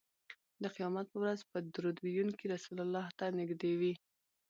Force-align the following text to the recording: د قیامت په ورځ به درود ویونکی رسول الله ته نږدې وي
د 0.61 0.63
قیامت 0.75 1.05
په 1.11 1.17
ورځ 1.23 1.39
به 1.49 1.59
درود 1.73 1.97
ویونکی 2.01 2.45
رسول 2.53 2.77
الله 2.85 3.05
ته 3.17 3.25
نږدې 3.39 3.73
وي 3.79 3.93